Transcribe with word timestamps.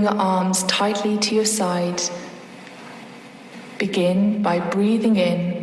Your 0.00 0.16
arms 0.16 0.62
tightly 0.62 1.18
to 1.18 1.34
your 1.34 1.44
side. 1.44 2.00
Begin 3.76 4.42
by 4.42 4.58
breathing 4.58 5.16
in 5.16 5.59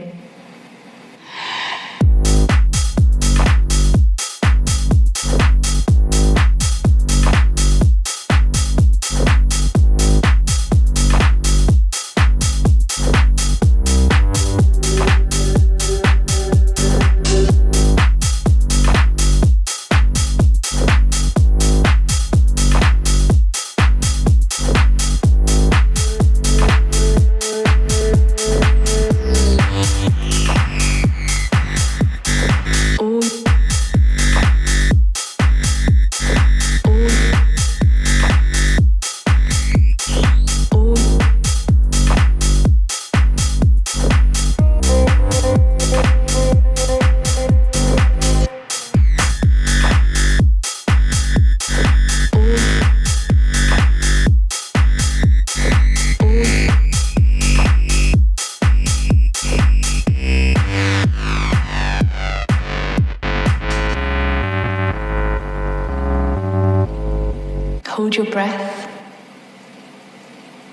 Hold 67.98 68.16
your 68.16 68.28
breath. 68.28 68.92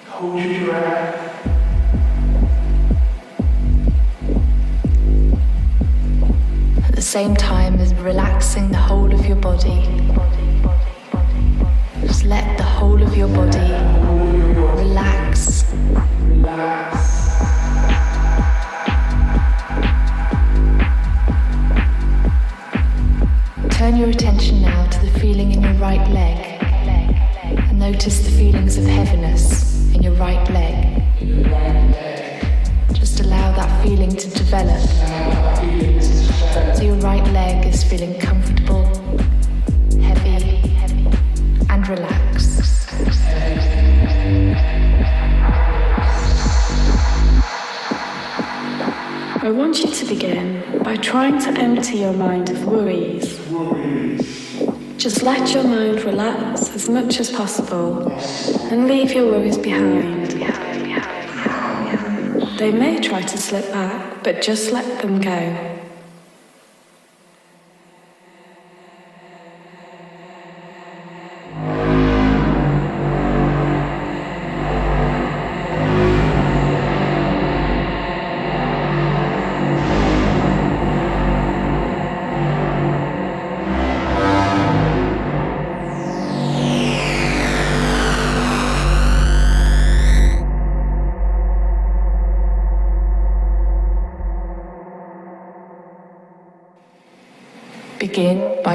Hold 0.09 0.43
your 0.43 0.67
breath. 0.67 1.47
At 6.87 6.95
the 6.95 7.01
same 7.01 7.35
time 7.35 7.77
as 7.77 7.95
relaxing 7.95 8.71
the 8.73 8.77
whole 8.77 9.11
of 9.11 9.25
your 9.25 9.37
body. 9.37 9.81
Just 12.03 12.25
let 12.25 12.59
the 12.59 12.63
whole 12.63 13.03
of 13.03 13.17
your 13.17 13.29
body 13.29 13.73
relax. 14.83 15.65
Relax. 16.29 17.39
Turn 23.71 23.97
your 23.97 24.11
attention 24.11 24.61
now 24.61 24.87
to 24.91 25.01
the 25.07 25.19
feeling 25.19 25.53
in 25.53 25.63
your 25.63 25.73
right 25.81 26.07
leg. 26.11 26.44
Notice 27.93 28.21
the 28.21 28.31
feelings 28.31 28.79
of 28.79 28.87
heaviness 28.87 29.93
in 29.95 30.03
your 30.03 30.15
right 30.15 30.43
leg. 30.51 31.03
Just 32.95 33.21
allow 33.21 33.55
that 33.57 33.85
feeling 33.85 34.09
to 34.17 34.27
develop. 34.31 34.81
So 36.75 36.83
your 36.83 36.97
right 36.97 37.23
leg 37.35 37.67
is 37.67 37.85
feeling 37.85 38.19
comfortable, 38.19 38.87
heavy, 40.01 40.79
and 41.69 41.87
relaxed. 41.87 42.89
I 49.45 49.51
want 49.51 49.81
you 49.81 49.91
to 49.91 50.07
begin 50.07 50.83
by 50.83 50.97
trying 50.97 51.39
to 51.41 51.51
empty 51.61 51.99
your 51.99 52.15
mind 52.15 52.49
of 52.49 52.65
worries. 52.65 53.39
Just 54.97 55.23
let 55.23 55.53
your 55.53 55.65
mind 55.65 56.03
relax 56.05 56.64
as 56.75 56.89
much 56.89 57.21
as 57.21 57.31
possible 57.31 58.11
and 58.71 58.89
leave 58.89 59.13
your 59.13 59.31
worries 59.31 59.59
behind. 59.59 60.31
They 62.59 62.73
may 62.73 63.01
try 63.01 63.23
to 63.23 63.39
slip 63.39 63.71
back, 63.73 64.23
but 64.23 64.43
just 64.43 64.73
let 64.73 65.03
them 65.03 65.21
go. 65.21 65.74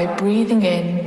by 0.00 0.06
breathing 0.16 0.62
in 0.62 0.99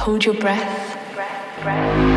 Hold 0.00 0.24
your 0.24 0.34
breath. 0.34 0.96
breath, 1.14 1.62
breath. 1.62 2.09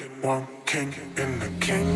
King, 0.00 0.22
one 0.22 0.46
king 0.64 0.94
in 1.18 1.38
the 1.40 1.50
king. 1.60 1.89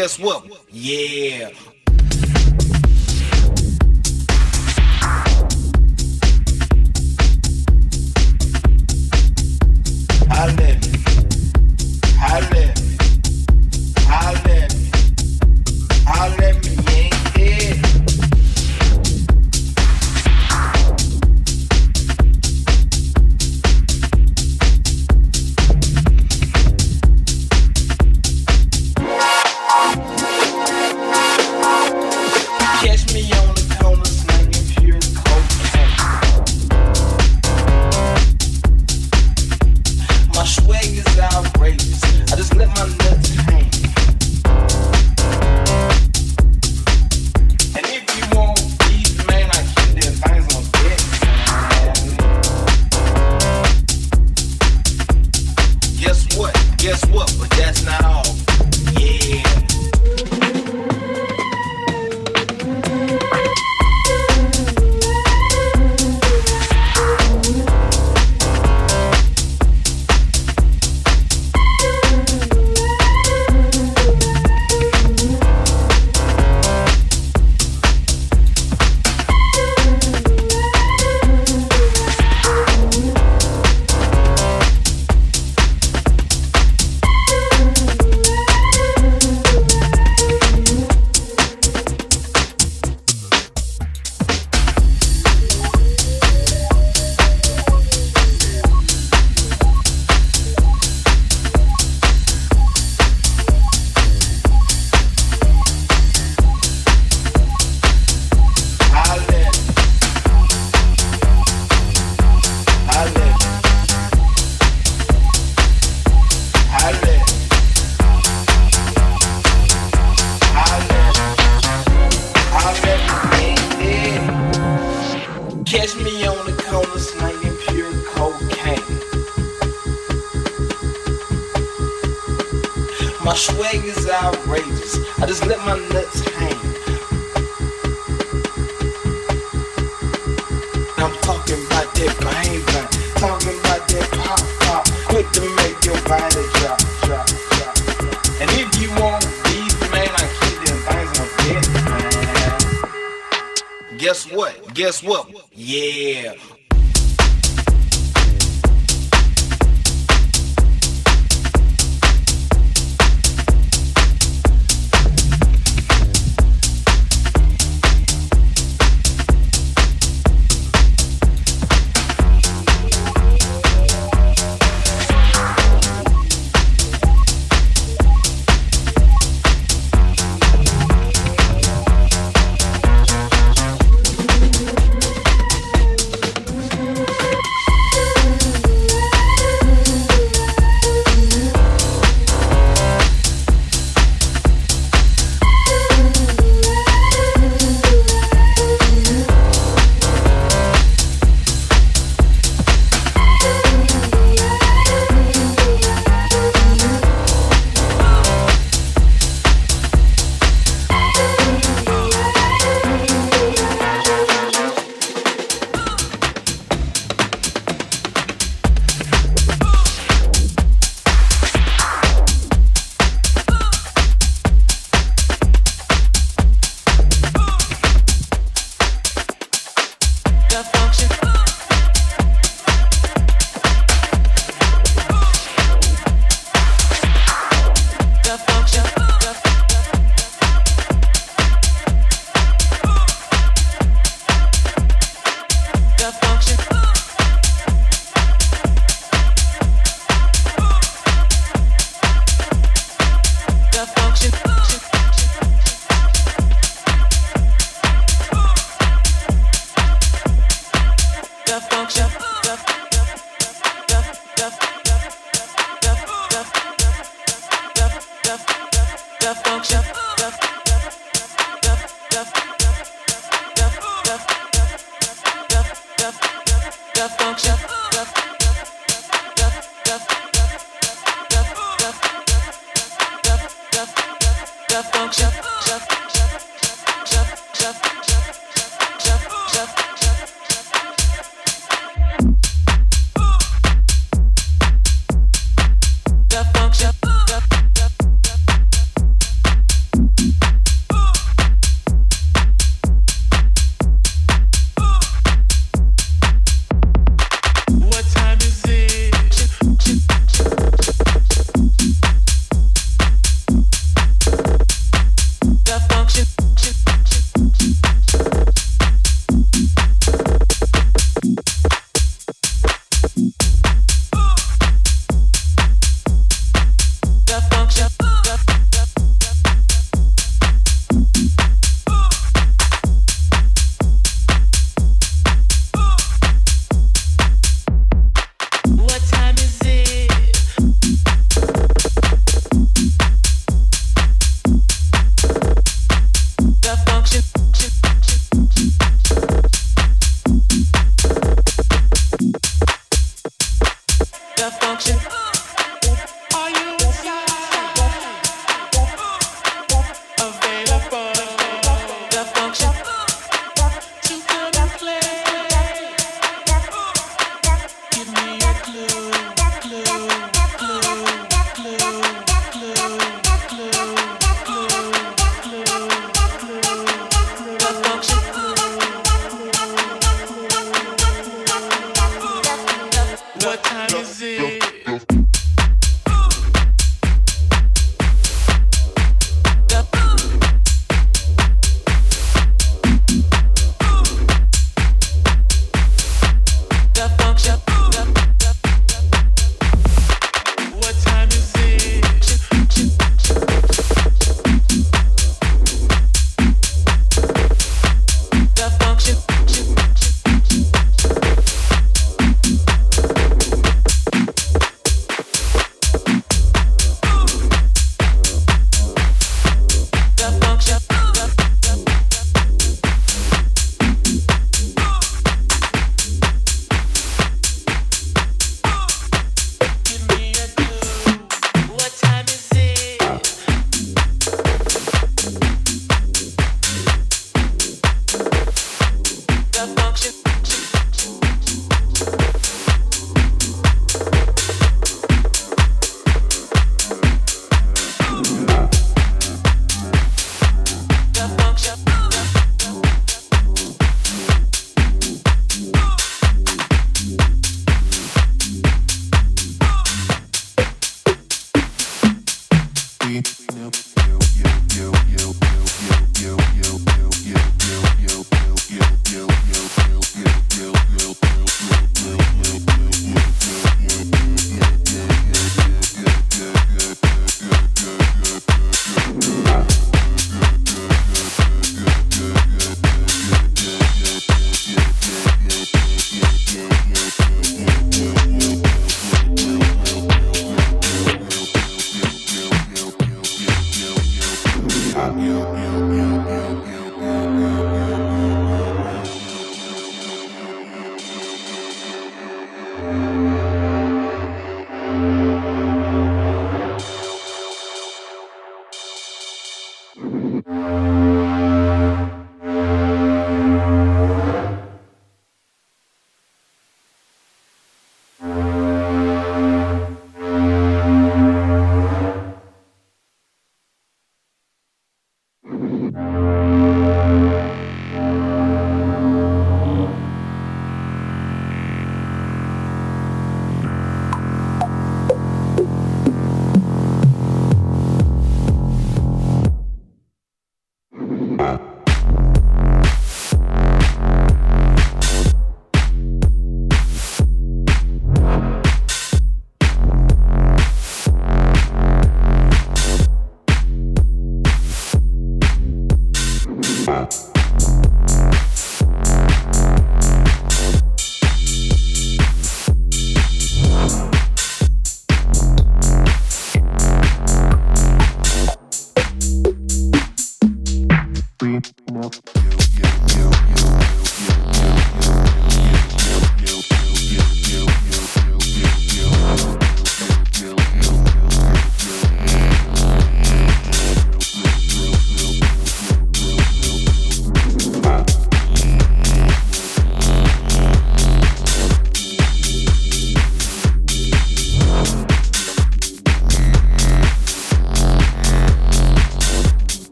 Guess 0.00 0.18
what? 0.18 0.49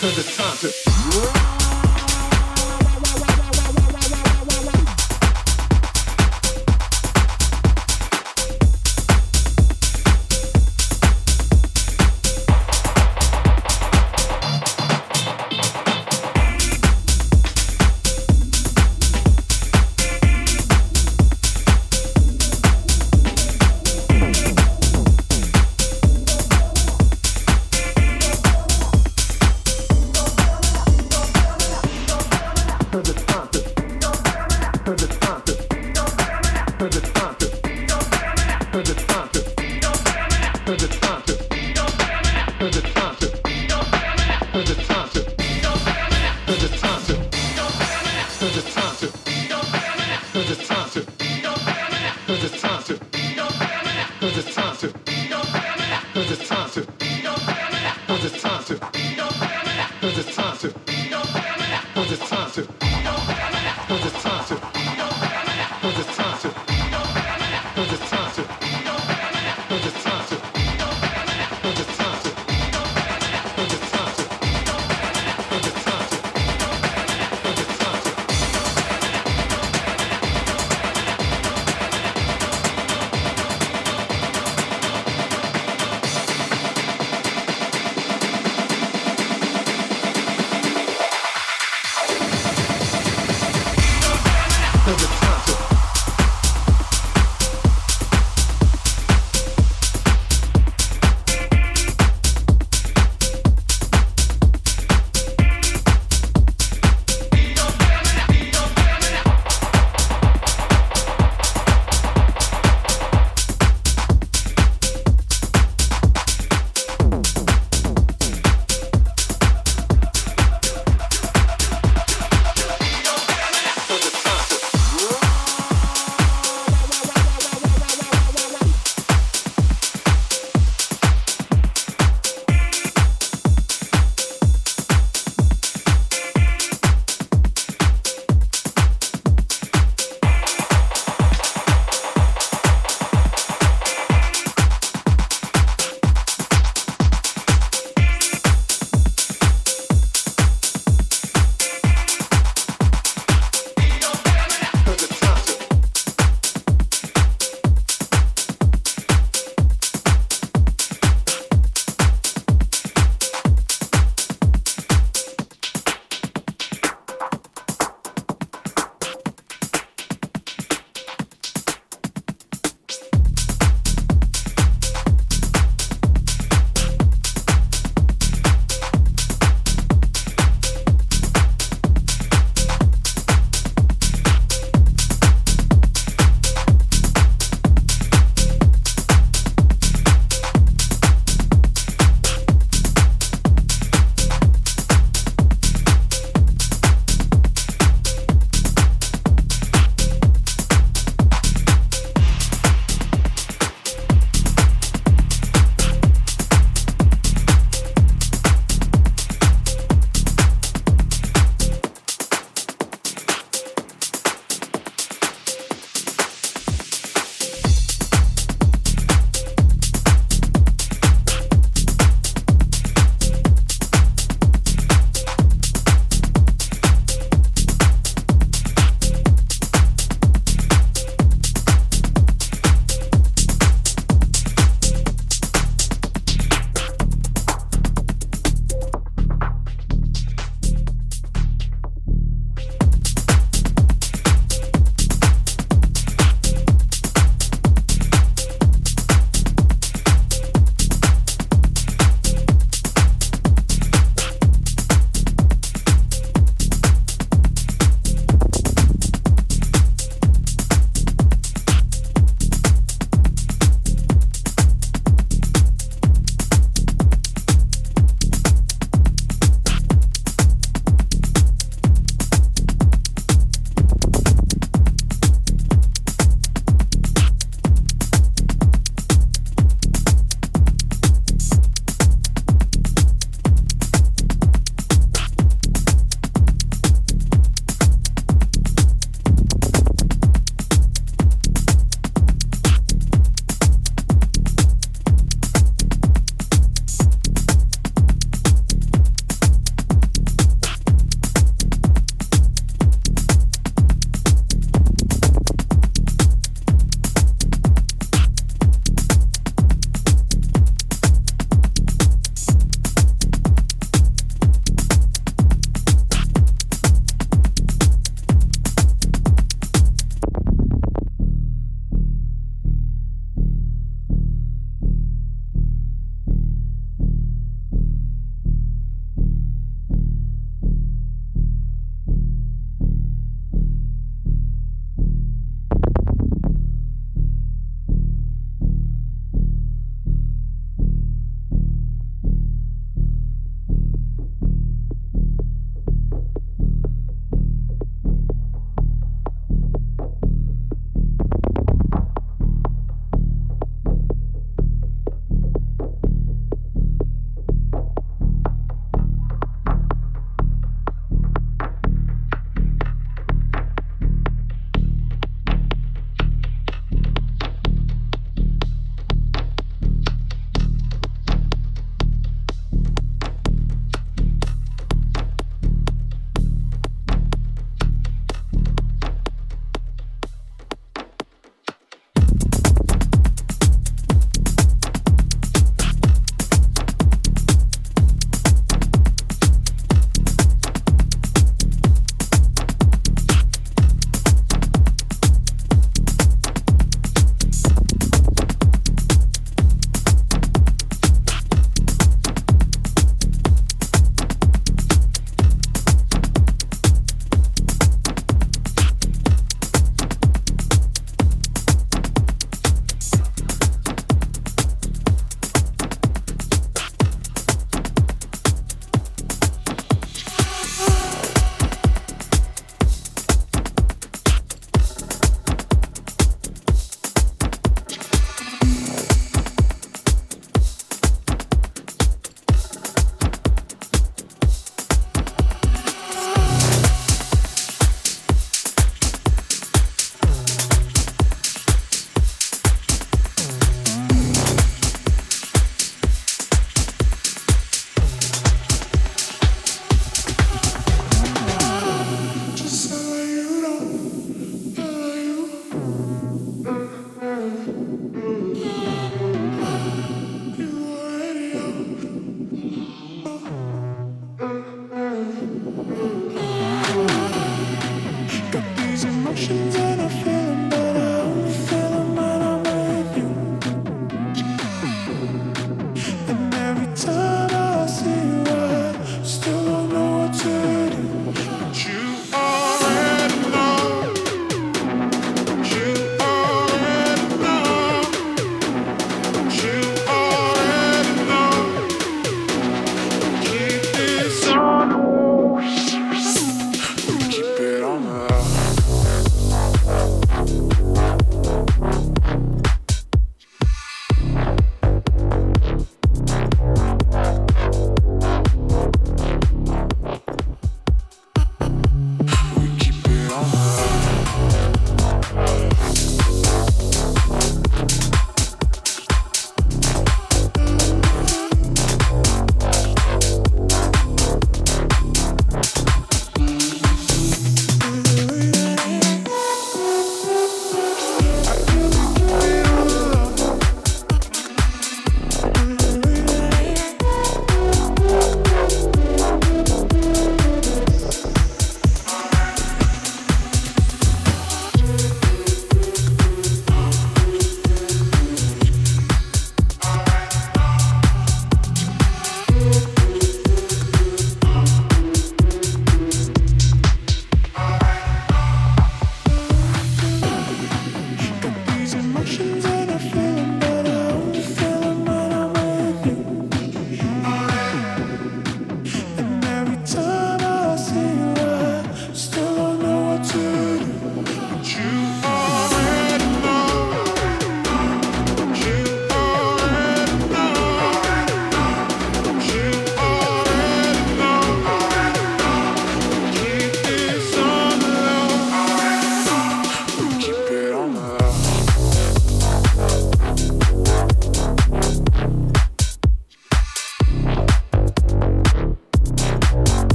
Cause 0.00 0.16
it's 0.16 0.36
time 0.36 0.56
to 0.58 1.57